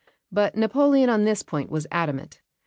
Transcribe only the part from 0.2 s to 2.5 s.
But Napoleon on this point was adamant.